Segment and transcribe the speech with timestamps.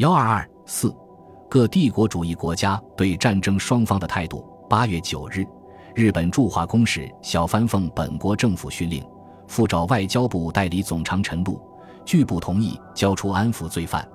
[0.00, 0.96] 幺二二四，
[1.46, 4.42] 各帝国主义国家对战争双方的态度。
[4.66, 5.44] 八月九日，
[5.94, 9.06] 日本驻华公使小帆奉本国政府训令，
[9.46, 11.60] 复召外交部代理总长陈露，
[12.06, 14.08] 拒不同意交出安抚罪犯。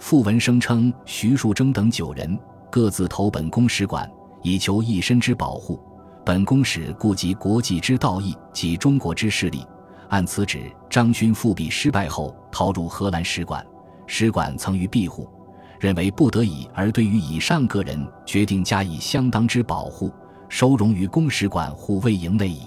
[0.00, 2.36] 附文声称，徐树铮等九人
[2.68, 4.10] 各自投本公使馆，
[4.42, 5.80] 以求一身之保护。
[6.26, 9.64] 本公使顾及国际之道义及中国之势力，
[10.08, 13.64] 按此旨，张勋复辟失败后逃入荷兰使馆，
[14.12, 15.28] 使馆曾于庇护，
[15.78, 20.12] 认为不得已而对于以上个人决定加以相当之保护，
[20.48, 22.62] 收容于公使馆护卫营内矣。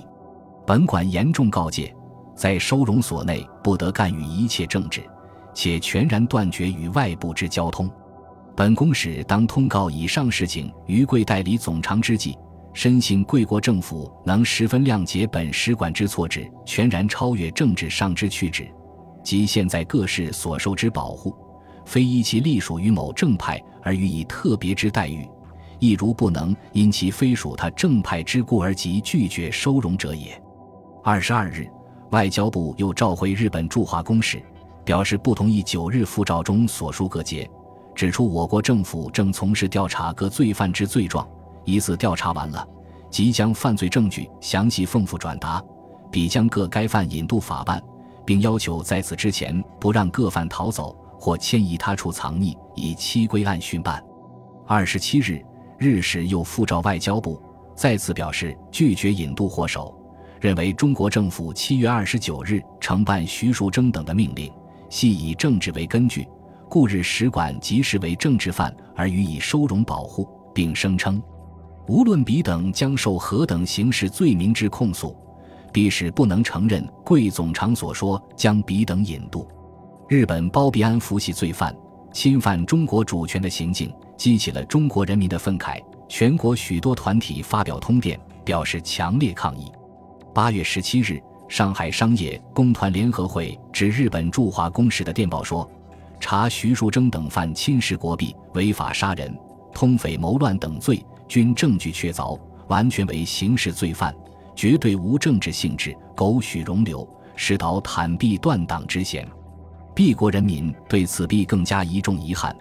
[0.66, 1.94] 本馆严重告诫，
[2.34, 5.03] 在收容所内不得干预一切政治。
[5.53, 7.91] 且全然断绝与外部之交通。
[8.55, 12.36] 本公使当通告以上事情于贵代理总长之际，
[12.73, 18.67] 深信贵国政府能十分谅解本使馆之错置，全然超越政治上之去旨，
[19.23, 21.36] 即现在各市所受之保护，
[21.86, 25.28] 非依其隶属于某正派而予以特别之待遇，
[25.80, 30.42] 亦如不能因其非属他正派之故而即拒绝收容者也。
[31.03, 31.67] 二十二日，
[32.12, 34.42] 外交部又召回日本驻华公使。
[34.86, 37.50] 表示不同意九日复召中所述各节，
[37.95, 41.25] 指出我国政府正从事调查各罪犯之罪状，
[41.64, 42.68] 疑似调查完了，
[43.09, 45.64] 即将犯罪证据详细奉付转达，
[46.12, 47.81] 必将各该犯引渡法办，
[48.25, 54.03] 并要求在此之前不让各犯逃走或迁移他处藏匿，以期归案讯办。
[54.67, 55.41] 二十七日，
[55.77, 57.41] 日使又复召外交部，
[57.77, 59.97] 再次表示拒绝引渡祸首，
[60.41, 64.51] 认为中国政府七月二十九日承办徐树铮等的命令。
[64.89, 66.27] 系以政治为根据，
[66.67, 71.23] 故日使馆即视为政治犯而予以收容保护，并声称，
[71.88, 75.16] 无论彼等将受何等刑事罪名之控诉，
[75.71, 79.47] 必是不能承认贵总长所说将彼等引渡。
[80.08, 81.76] 日本包庇安福系罪犯，
[82.12, 85.82] 侵犯中国主权的行径，激起了中国人民的愤慨。
[86.08, 89.72] 全国许多团体发表通电，表示强烈抗议。
[90.34, 91.22] 八月十七日。
[91.50, 95.69] 上海商业工团联合会指日本驻华公使的电报说
[96.19, 99.38] ：“查徐树铮等犯侵蚀国币、违法杀人、
[99.72, 104.16] 通匪谋乱等罪，均证据确凿，完全为刑事罪犯，
[104.56, 109.28] 绝对无政治性质，狗许容留，实导坦币断党之嫌。
[109.96, 112.56] 毕国人民对此币更加一重遗憾，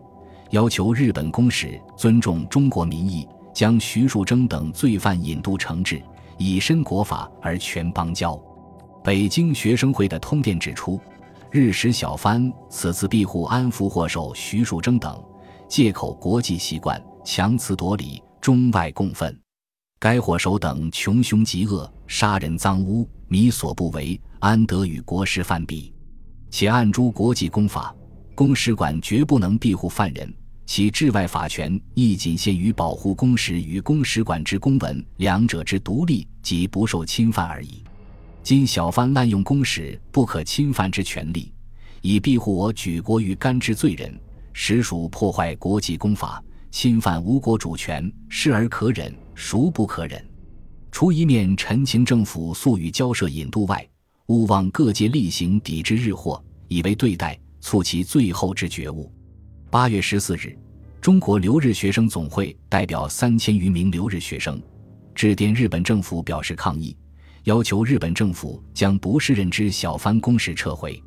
[0.51, 6.03] 要求日本公使尊重中国民意，将徐树铮等罪犯引渡惩治，
[6.37, 8.39] 以身国法而全邦交。”
[9.03, 11.01] 北京学生会的通电指出，
[11.51, 15.19] 日使小帆此次庇护安抚祸首徐树铮等，
[15.67, 19.37] 借口国际习惯，强词夺理，中外共愤。
[19.99, 25.95] 该祸首等穷凶极恶，杀人赃污，米所不为，安得与国师犯比？
[26.53, 27.95] 且按诸国际公法，
[28.35, 30.33] 公使馆绝不能庇护犯人，
[30.67, 37.83] 其治外法权亦仅限于保护公使与公使馆之公文两者之独立及不受侵犯而已。
[38.43, 41.51] 今小贩滥用公使不可侵犯之权利，
[42.03, 44.15] 以庇护我举国于干之罪人，
[44.53, 50.23] 实属破坏国际公法，侵犯吴国主权，是而可忍，孰不可忍？
[50.91, 53.89] 除一面陈情政府速予交涉引渡外，
[54.33, 59.13] 勿忘各界厉行抵制日货，以为对待，促其最后之觉悟。
[59.71, 60.59] 八月十四日，
[61.03, 64.59] 中国留日学生总会代表三千余名留日学生，
[65.15, 66.97] 致电日本政府表示抗议。
[67.45, 70.99] 要求日本政府将不适任之小藩公使撤回，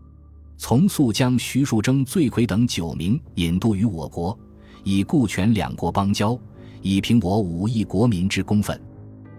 [0.56, 4.38] 从速将徐树铮、罪魁等九名引渡于我国，
[4.84, 6.40] 以顾全两国邦交，
[6.80, 8.80] 以平我五亿国民之公愤。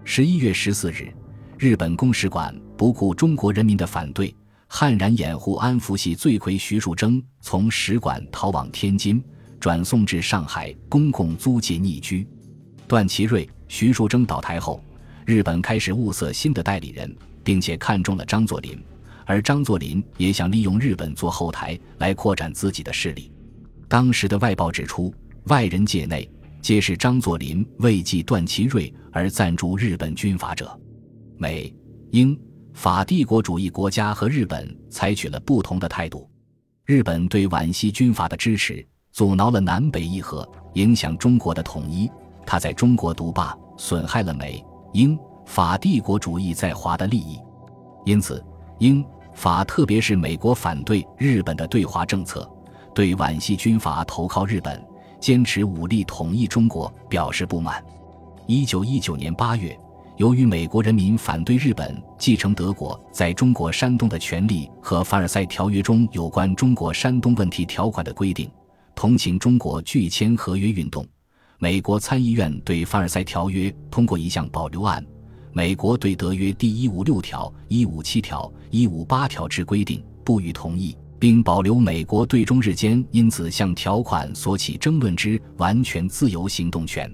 [0.03, 1.09] 十一月十四日，
[1.57, 4.33] 日本公使馆不顾中国人民的反对，
[4.67, 9.21] 悍然掩护安福系罪魁徐树铮从使馆逃往天津，
[9.59, 12.25] 转送至上海公共租界匿居。
[12.87, 14.81] 段祺瑞、徐树铮倒台后。
[15.25, 18.81] 日本开始物色新的代理人，并且看中了张作霖，
[19.25, 23.29] 而张作霖也想利用日本做后台来扩展自己的势力。
[23.89, 25.13] 当时的外报指出，
[25.47, 26.29] 外人界内
[26.61, 30.79] 皆是张作霖为继段祺瑞而赞助日本军阀者。
[31.37, 31.75] 美、
[32.11, 32.39] 英、
[32.77, 36.29] 法帝国主义国家和日本采取了不同的态度。
[36.85, 42.07] 日本对皖系军阀的支持，阻挠了南北议和，影响中国的统一。
[42.45, 44.63] 他在中国独霸，损害了美。
[44.93, 47.39] 英法帝国主义在华的利益，
[48.05, 48.45] 因此
[48.77, 49.03] 英
[49.33, 52.47] 法特别是美国反对日本的对华政策，
[52.93, 54.79] 对皖系军阀投靠日本、
[55.19, 57.83] 坚持武力统一中国表示不满。
[58.45, 59.75] 一九一九年八月，
[60.17, 68.49] 由于美国人民反对日本继承德国在中国山东的权利和凡尔赛条约中有关中国山东问题条款的规定，
[68.95, 71.05] 同情中国拒签合约运动。
[71.59, 75.05] 美国参议院对凡尔赛条约通过一项保留案。
[75.53, 87.11] 美国对德约第一五六条、一五七条、一五八条之规定不予同意，并保留美国对中日间因此向条款所起争论之完全自由行动权。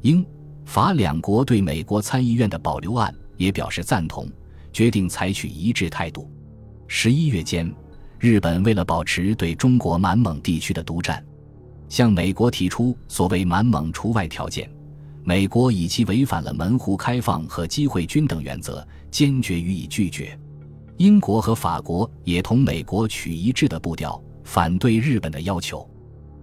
[0.00, 0.24] 英
[0.70, 4.30] 法两国对美国参议院的保留案也表示赞同，
[4.72, 6.30] 决定采取一致态度。
[6.86, 7.74] 十一月间，
[8.20, 11.20] 日本为了保持对中国满蒙地区的独占，
[11.88, 14.70] 向美国提出所谓“满蒙除外”条件。
[15.24, 20.38] 美国以其违反了门户开放和机会均等原则，坚决予以拒绝。
[20.98, 25.84] 英国和法国也同美国取一致的步调，反对日本的要求。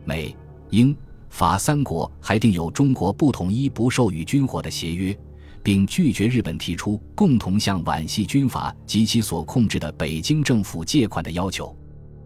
[0.04, 0.36] 美、
[0.72, 0.94] 英、
[1.38, 5.16] 法三国还订有中国不统一不授予军火的协约，
[5.62, 11.78] 并拒绝日本提出共同向皖系军阀及其所控制的北京政府借款的要求。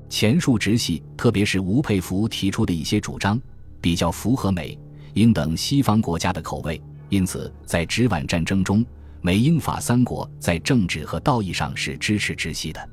[0.08, 3.38] 前述直系，特别是吴佩孚提出的一些主张，
[3.82, 4.80] 比较符合美。
[5.14, 8.82] 英等西方国家的口味，因此在直皖战争中，
[9.20, 12.90] 美英法三国在政治和道义上是支持直系的。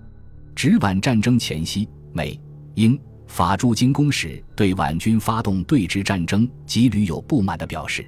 [0.57, 2.37] 直皖战争前夕，美
[2.75, 2.99] 英
[3.29, 8.05] 法驻京公使对皖军发动对峙战争及屡有不满的表示。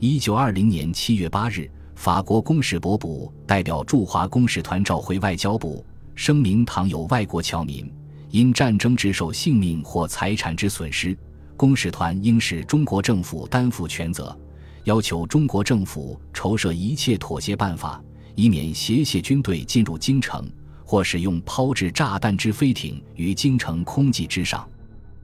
[0.00, 5.84] 一九二零年七月八日，法国公使博补代表驻华公使团召回外交部，
[6.14, 7.90] 声明倘有外国侨民
[8.30, 11.16] 因战争之受性命或财产之损失。
[11.56, 14.36] 公使团应使中国政府担负全责，
[14.84, 18.02] 要求中国政府筹设一切妥协办法，
[18.34, 20.48] 以免协械军队进入京城，
[20.88, 24.66] 或使用抛掷炸弹之飞艇于京城空际之上。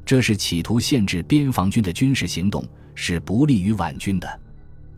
[0.05, 2.62] 这是企图限制边防军的军事行动，
[2.94, 4.40] 是不利于皖军的。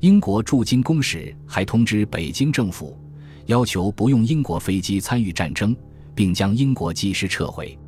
[0.01, 2.99] 英国驻京公使还通知北京政府，
[3.45, 5.75] 要求不用英国飞机参与战争，
[6.17, 7.79] 并将英国技师撤回。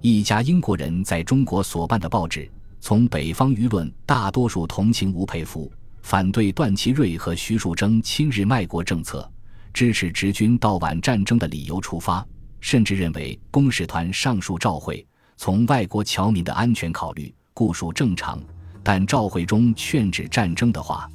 [0.00, 2.48] 一家英国人在中国所办的报纸。
[2.78, 5.68] 从北方舆论大多数同情吴佩孚，
[6.00, 9.28] 反对段祺瑞和徐树铮亲日卖国政策，
[9.72, 12.26] 支持直军到皖战争的理由出发，
[12.60, 15.06] 甚至认为公使团上述召会
[15.36, 18.40] 从外国侨民的安全考虑，故属正常。
[18.82, 21.06] 但召会中劝止战争的话，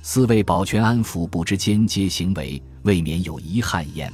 [0.00, 4.10] 四为保全安抚部之间接行为，未免有遗憾焉。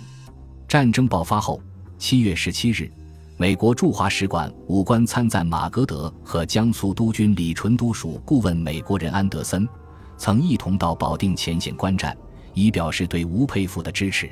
[0.67, 1.61] 战争爆发后，
[1.99, 2.91] 七月十七日。
[3.39, 9.69] 美国驻华使馆武官参赞马格德和江苏督军李纯督署顾问美国人安德森，
[10.17, 12.17] 曾一同到保定前线观战，
[12.57, 14.29] 以表示对吴佩孚的支持。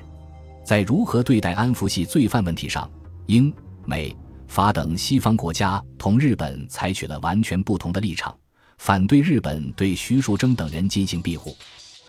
[0.65, 2.91] 在如何对待安福系罪犯问题上，
[3.27, 3.55] 英、
[3.85, 4.13] 美、
[4.49, 8.35] 法等西方国家同日本采取了完全不同的立场，
[8.79, 11.57] 反对日本对徐树铮等人进行庇护。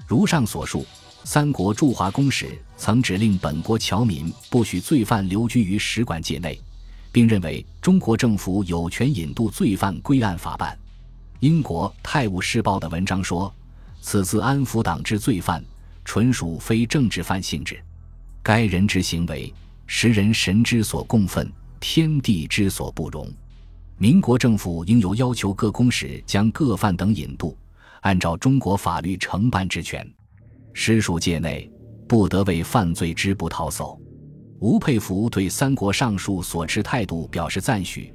[0.07, 0.85] 如上所述，
[1.23, 6.59] 三国驻华公使曾指令本国侨民不许罪犯留居于使馆界内。
[7.15, 10.77] 并认为中国政府有权引渡罪犯归案法办。
[11.39, 13.49] 英国《泰晤士报》的文章说
[14.03, 15.63] ：“此次安抚党之罪犯，
[16.05, 17.77] 纯属非政治犯性质。
[18.41, 19.53] 该人之行为，
[19.87, 23.27] 时人神之所共愤，天地之所不容。
[23.97, 27.57] 民国政府应有要求各公使将各犯等引渡，
[28.01, 30.09] 按照中国法律承办之权。
[30.73, 31.69] 实属界内，
[32.07, 33.99] 不得为犯罪之不逃走。”
[34.59, 38.13] 吴佩孚对三国上述所持态度表示赞许，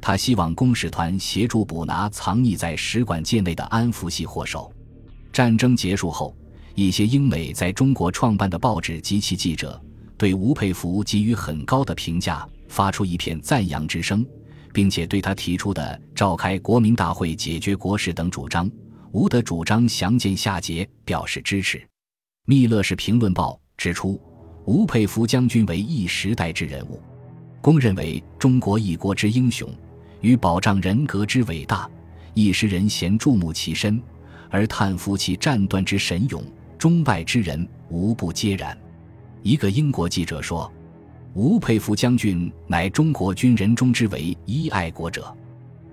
[0.00, 4.72] 他希望公使团协助捕拿藏匿在使馆界内的安福系祸首。
[5.32, 6.36] 战争结束后，
[6.76, 9.82] 一些英美在中国创办的报纸及其记者
[10.18, 14.24] 对吴佩孚给予很高的评价，发出一片赞扬之声，
[14.74, 18.70] 并且对他提出的召开国民大会解决国事等主张，
[19.10, 21.82] 吴的主张详见下节表示支持。
[22.44, 24.20] 密勒氏评论报指出。
[24.66, 27.00] 吴佩孚将军为一时代之人物，
[27.60, 29.72] 公认为中国一国之英雄，
[30.22, 31.88] 与保障人格之伟大，
[32.34, 34.02] 一时人贤注目其身，
[34.50, 36.42] 而叹服其战断之神勇，
[36.78, 38.76] 中外之人无不皆然。
[39.42, 40.70] 一个英国记者说
[41.34, 45.34] ：“吴佩孚将军乃中国军人中之唯一爱国者。”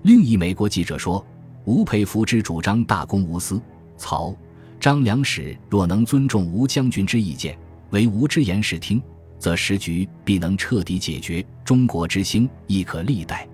[0.02, 1.24] 另一美国记者说
[1.64, 3.60] ：“吴佩孚之主张大公无私，
[3.96, 4.34] 曹、
[4.78, 7.56] 张两使若能尊重吴将军之意见。”
[7.90, 9.00] 为吴之言是听，
[9.38, 11.44] 则时局必能彻底解决。
[11.64, 13.46] 中国之兴亦可历代。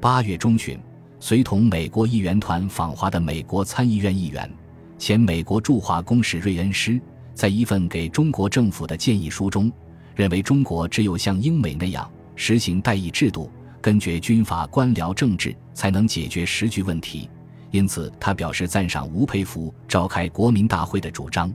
[0.00, 0.76] 八月中旬，
[1.20, 4.50] 随同美国议员团访华的美国参议院议员、
[4.98, 7.00] 前美国驻华公使瑞恩施，
[7.34, 9.70] 在一份给中国政府的建议书中，
[10.14, 13.50] 认为中国只有像英美那样实行代议制度，
[13.80, 17.28] 根绝军阀官僚政治，才能解决时局问题。
[17.70, 21.52] 因此，他表示赞赏吴佩孚召开国民大会的主张。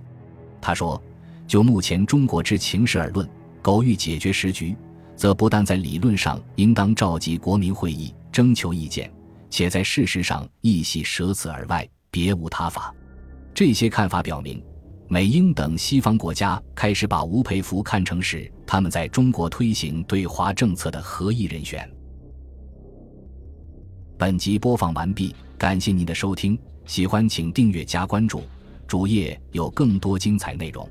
[0.60, 1.02] 他说。
[1.48, 3.30] 就目前中国之情势而论，
[3.62, 4.74] 苟欲解决时局，
[5.18, 9.12] 则不但在理论上应当召集国民会议征求意见，
[9.50, 12.96] 且在事实上亦系舍此而外，别无他法。
[13.64, 14.60] 这些看法表明，
[15.08, 21.88] 美英等西方国家开始把吴佩孚看成是他们在中国推行对华政策的合意人选。
[24.18, 28.42] 本集播放完毕，感谢您的收听，喜欢请订阅加关注，
[28.88, 30.90] 主页有更多精彩内容。